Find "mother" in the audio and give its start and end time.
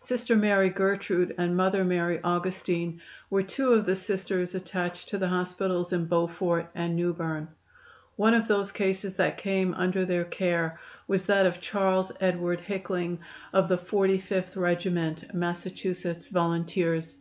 1.56-1.84